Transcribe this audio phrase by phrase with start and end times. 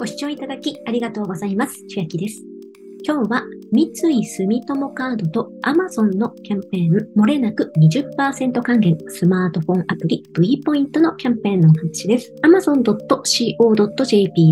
[0.00, 1.84] ご視聴いただきありがとうございます。
[1.88, 2.44] ちやきです。
[3.04, 12.32] 今日は三井住友カードと Amazon のキャンペーン、漏れなく20%還元スマートフォンアプリ V ポイントのキャンペーンのお話です。
[12.44, 12.92] amazon.co.jp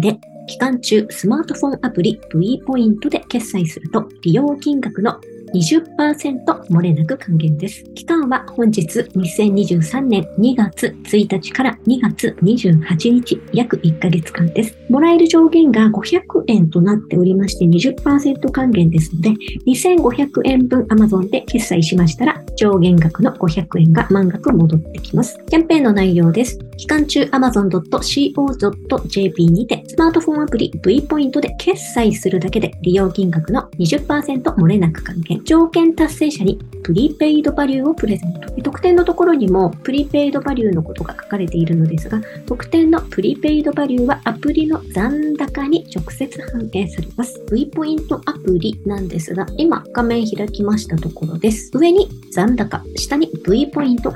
[0.00, 5.20] で期間中スマートフォンアプリ V ポイントで決済すると利用金額の
[5.56, 7.84] 20%漏れなく還元です。
[7.94, 14.76] 期間は本日2023年2月1日から2月28日、約1ヶ月間です。
[14.90, 19.30] もらえる上限が500円となっておりまして20%還元ですので、
[19.66, 25.38] 2500円分 Amazon で決済しましたら、上限額の500円が満額戻ってきます。
[25.48, 26.58] キャンペーンの内容です。
[26.76, 35.42] 期間中 amazon.co.jp にてスマートフォンアプリ V ポイントで決済するだけで利用金額の20%漏れなく還元。
[35.44, 38.50] 条件達成者にプリペイドバリューをプレゼント。
[38.62, 47.40] 特典のところにもプリペイドバリューのことが書かれているのですが、特典のプリペイドバリューはアプリの残高に直接反映されます。
[47.50, 51.70] V ポイントアプリなんですが、今画面開きましたところです。
[51.74, 54.12] 上に残高、下に V ポイント、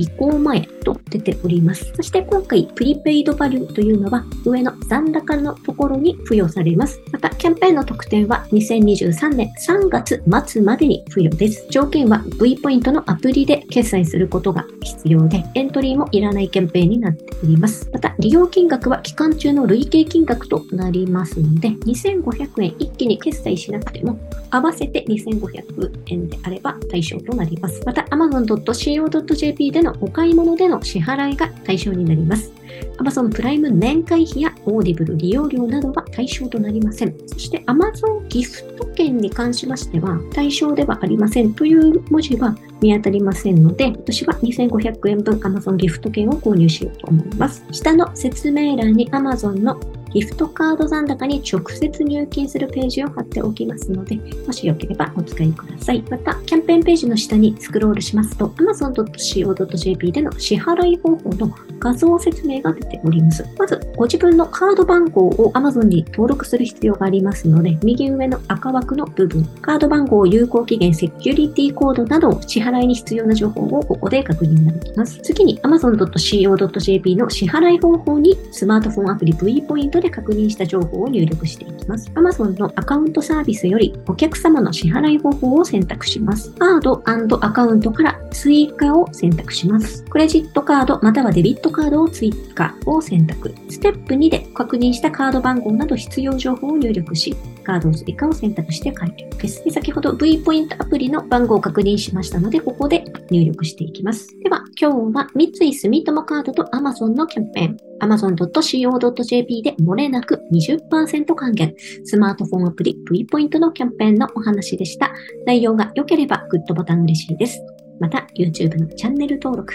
[0.00, 1.92] 移行前と出ております。
[1.94, 7.00] そして今回プリペイドバリューというのは上の残高のところに付与されます。
[7.12, 11.66] また、キャンペーンの特典は2023年3月末までに付与です。
[11.70, 17.90] 条件は V ポイントのアプリで決済することが必要で、エントリーもいらないキャンペーンになっております。
[17.92, 24.18] また、利用金額は期間中の累計金額となりますので、2500円一気に決済しなくても、
[24.50, 27.82] 合わせて2500円であれば対象となります。
[27.84, 32.52] また、amazon.co.jp でのお買い物での支払いが対象になります。
[32.98, 37.14] Amazon プライム年会費や Audible 利用料などは対象となりません。
[37.26, 47.64] そして Amazon ギフト券に関しましては対象ではありませんという文字は見当たりませんので、私は2500円分 Amazon ギフト券を購入しようと思います。
[47.72, 49.80] 下の説明欄に Amazon の
[50.12, 56.02] ギフトカード残高に直接入金するページを貼っておきますので、もしよければお使いください。
[56.10, 63.44] また、キャンペーンページの下にスクロールしますと、amazon.co.jp での支払い方法の画像説明が出ております。
[63.58, 75.18] まず、ご自分のカード番号を Amazon に登録する必要がありますので、右上の赤枠の部分、カード番号、有効期限、セキュリティコードなど、支払いに必要な情報をここで確認ができます。
[75.22, 82.10] 次に、amazon.co.jp の支払い方法にスマートフォンアプリ V ポイントで確認した情報を入力していきます。
[82.14, 86.50] Amazon のアカウントサービスよりお客様の支払い方法を選択します。
[86.52, 87.02] カード
[87.40, 90.04] アカウントから追加を選択します。
[90.04, 93.54] クレジットカードまたはデビットカードを追加を選択。
[93.68, 99.64] ステップ2で確認したカード番号など必要情報を入力し、カードを追加を選択して完了です。
[99.64, 104.28] で先ほど V ポイントアプリの番号を確認しましたので、ここで入力していきます。
[104.42, 107.76] では、今日は三井住友カードと Amazon のキャンペーン。
[108.00, 111.74] amazon.co.jp で漏れなく20%還元。
[112.04, 115.12] スマートフォンアプリ V ポイントのキャンペーンのお話でした。
[115.46, 117.60] 内容が良ければグッドボタン嬉しいです。
[118.00, 119.74] また、YouTube のチャンネル登録、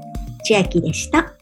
[0.51, 1.40] 千秋でした。